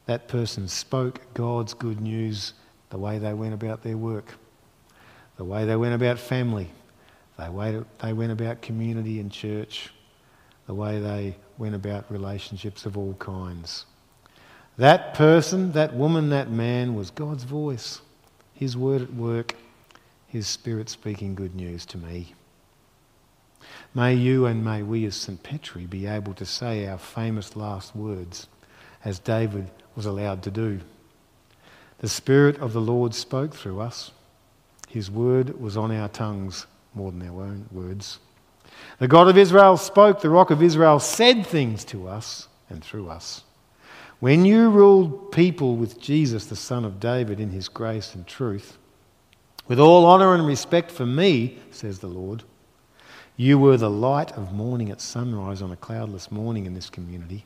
That 0.05 0.27
person 0.27 0.67
spoke 0.67 1.21
God's 1.33 1.73
good 1.73 2.01
news 2.01 2.53
the 2.89 2.97
way 2.97 3.17
they 3.17 3.33
went 3.33 3.53
about 3.53 3.83
their 3.83 3.97
work, 3.97 4.33
the 5.37 5.45
way 5.45 5.65
they 5.65 5.75
went 5.75 5.93
about 5.93 6.19
family, 6.19 6.69
the 7.37 7.51
way 7.51 7.81
they 8.01 8.13
went 8.13 8.31
about 8.31 8.61
community 8.61 9.19
and 9.19 9.31
church, 9.31 9.91
the 10.67 10.73
way 10.73 10.99
they 10.99 11.35
went 11.57 11.75
about 11.75 12.11
relationships 12.11 12.85
of 12.85 12.97
all 12.97 13.13
kinds. 13.15 13.85
That 14.77 15.13
person, 15.13 15.73
that 15.73 15.93
woman, 15.93 16.29
that 16.29 16.49
man 16.49 16.95
was 16.95 17.11
God's 17.11 17.43
voice, 17.43 18.01
His 18.53 18.77
word 18.77 19.01
at 19.01 19.13
work, 19.13 19.55
His 20.27 20.47
Spirit 20.47 20.89
speaking 20.89 21.35
good 21.35 21.55
news 21.55 21.85
to 21.87 21.97
me. 21.97 22.33
May 23.93 24.15
you 24.15 24.45
and 24.45 24.63
may 24.63 24.81
we 24.83 25.05
as 25.05 25.15
St. 25.15 25.41
Petri 25.43 25.85
be 25.85 26.07
able 26.07 26.33
to 26.35 26.45
say 26.45 26.87
our 26.87 26.97
famous 26.97 27.55
last 27.55 27.95
words 27.95 28.47
as 29.03 29.19
David 29.19 29.69
was 29.95 30.05
allowed 30.05 30.43
to 30.43 30.51
do. 30.51 30.79
The 31.99 32.09
Spirit 32.09 32.57
of 32.59 32.73
the 32.73 32.81
Lord 32.81 33.13
spoke 33.13 33.53
through 33.53 33.81
us. 33.81 34.11
His 34.87 35.11
word 35.11 35.59
was 35.59 35.77
on 35.77 35.91
our 35.91 36.07
tongues 36.07 36.65
more 36.93 37.11
than 37.11 37.27
our 37.27 37.43
own 37.43 37.67
words. 37.71 38.19
The 38.99 39.07
God 39.07 39.27
of 39.27 39.37
Israel 39.37 39.77
spoke, 39.77 40.21
the 40.21 40.29
rock 40.29 40.51
of 40.51 40.61
Israel 40.61 40.99
said 40.99 41.45
things 41.45 41.83
to 41.85 42.07
us 42.07 42.47
and 42.69 42.83
through 42.83 43.09
us. 43.09 43.43
When 44.19 44.45
you 44.45 44.69
ruled 44.69 45.31
people 45.31 45.75
with 45.75 45.99
Jesus, 45.99 46.45
the 46.45 46.55
Son 46.55 46.85
of 46.85 46.99
David, 46.99 47.39
in 47.39 47.49
his 47.49 47.67
grace 47.67 48.13
and 48.13 48.27
truth, 48.27 48.77
with 49.67 49.79
all 49.79 50.05
honour 50.05 50.35
and 50.35 50.45
respect 50.45 50.91
for 50.91 51.05
me, 51.05 51.57
says 51.71 51.99
the 51.99 52.07
Lord, 52.07 52.43
you 53.35 53.57
were 53.57 53.77
the 53.77 53.89
light 53.89 54.31
of 54.33 54.53
morning 54.53 54.91
at 54.91 55.01
sunrise 55.01 55.63
on 55.63 55.71
a 55.71 55.75
cloudless 55.75 56.31
morning 56.31 56.67
in 56.67 56.75
this 56.75 56.89
community, 56.89 57.45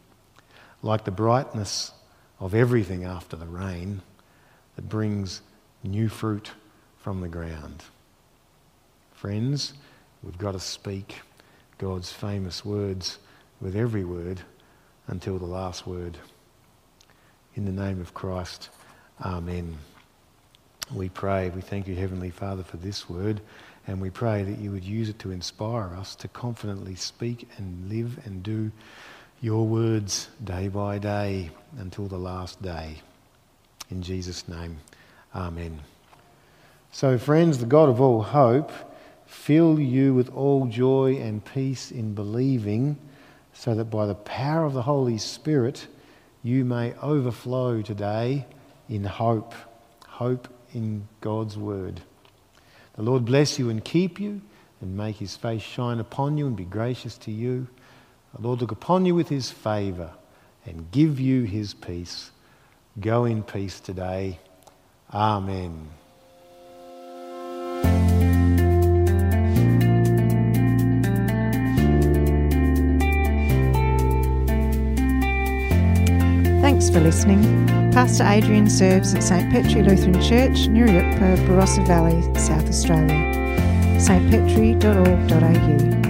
like 0.81 1.05
the 1.05 1.11
brightness 1.11 1.93
of 2.39 2.53
everything 2.53 3.05
after 3.05 3.37
the 3.37 3.45
rain 3.45 4.01
that 4.75 4.89
brings 4.89 5.41
new 5.83 6.09
fruit 6.09 6.51
from 6.97 7.21
the 7.21 7.29
ground. 7.29 7.83
Friends, 9.13 9.73
we've 10.25 10.37
got 10.37 10.53
to 10.53 10.59
speak 10.59 11.21
God's 11.77 12.11
famous 12.11 12.65
words 12.65 13.19
with 13.61 13.75
every 13.75 14.03
word 14.03 14.41
until 15.07 15.37
the 15.37 15.45
last 15.45 15.85
word. 15.85 16.17
In 17.55 17.65
the 17.65 17.71
name 17.71 18.01
of 18.01 18.13
Christ, 18.13 18.69
Amen. 19.21 19.77
We 20.93 21.09
pray, 21.09 21.49
we 21.49 21.61
thank 21.61 21.87
you, 21.87 21.95
Heavenly 21.95 22.29
Father, 22.29 22.63
for 22.63 22.77
this 22.77 23.09
word, 23.09 23.41
and 23.87 24.01
we 24.01 24.09
pray 24.09 24.43
that 24.43 24.59
you 24.59 24.71
would 24.71 24.83
use 24.83 25.09
it 25.09 25.19
to 25.19 25.31
inspire 25.31 25.95
us 25.95 26.15
to 26.15 26.27
confidently 26.27 26.95
speak 26.95 27.47
and 27.57 27.89
live 27.89 28.19
and 28.25 28.43
do 28.43 28.71
your 29.41 29.65
words 29.65 30.27
day 30.43 30.67
by 30.67 30.97
day 30.97 31.49
until 31.77 32.07
the 32.07 32.17
last 32.17 32.61
day. 32.61 32.97
In 33.89 34.01
Jesus' 34.01 34.47
name, 34.47 34.77
Amen. 35.33 35.79
So, 36.91 37.17
friends, 37.17 37.57
the 37.57 37.65
God 37.65 37.89
of 37.89 37.99
all 37.99 38.21
hope 38.21 38.71
fill 39.35 39.79
you 39.79 40.13
with 40.13 40.29
all 40.29 40.65
joy 40.65 41.17
and 41.17 41.43
peace 41.45 41.91
in 41.91 42.15
believing, 42.15 42.97
so 43.53 43.75
that 43.75 43.85
by 43.85 44.05
the 44.07 44.15
power 44.15 44.65
of 44.65 44.73
the 44.73 44.81
Holy 44.81 45.17
Spirit 45.17 45.87
you 46.41 46.65
may 46.65 46.93
overflow 46.95 47.81
today 47.81 48.45
in 48.89 49.03
hope. 49.03 49.53
Hope 50.07 50.47
in 50.73 51.07
God's 51.21 51.57
word. 51.57 52.01
The 52.95 53.03
Lord 53.03 53.25
bless 53.25 53.59
you 53.59 53.69
and 53.69 53.83
keep 53.83 54.19
you 54.19 54.41
and 54.81 54.97
make 54.97 55.17
his 55.17 55.35
face 55.35 55.61
shine 55.61 55.99
upon 55.99 56.37
you 56.37 56.47
and 56.47 56.55
be 56.55 56.65
gracious 56.65 57.17
to 57.19 57.31
you. 57.31 57.67
The 58.33 58.41
Lord 58.41 58.61
look 58.61 58.71
upon 58.71 59.05
you 59.05 59.13
with 59.13 59.29
his 59.29 59.51
favour 59.51 60.11
and 60.65 60.89
give 60.91 61.19
you 61.19 61.43
his 61.43 61.73
peace. 61.73 62.31
Go 62.99 63.25
in 63.25 63.43
peace 63.43 63.79
today. 63.79 64.39
Amen. 65.13 65.89
Thanks 76.75 76.89
for 76.89 76.99
listening. 76.99 77.41
Pastor 77.93 78.25
Adrian 78.25 78.69
serves 78.69 79.15
at 79.15 79.23
St 79.23 79.49
Petri 79.49 79.81
Lutheran 79.81 80.15
Church, 80.15 80.67
Nuriootpa, 80.67 81.37
Barossa 81.47 81.87
Valley, 81.87 82.21
South 82.37 82.67
Australia. 82.67 83.15
stpetri.org.au 83.97 86.04